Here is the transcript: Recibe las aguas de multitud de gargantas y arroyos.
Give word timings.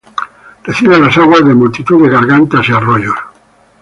Recibe 0.63 0.99
las 0.99 1.15
aguas 1.19 1.45
de 1.45 1.53
multitud 1.53 2.01
de 2.01 2.09
gargantas 2.09 2.67
y 2.67 2.71
arroyos. 2.71 3.13